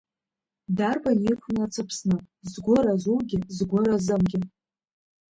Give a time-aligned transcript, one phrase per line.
[0.77, 2.17] Дарбан иқәымлац Аԥсны,
[2.51, 4.39] згәы разугьы, згәы разымгьы!